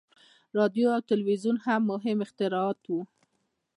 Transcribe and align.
•راډیو 0.57 0.87
او 0.95 1.01
تلویزیون 1.11 1.57
هم 1.65 1.81
مهم 1.91 2.17
اختراعات 2.25 2.79
وو. 2.89 3.01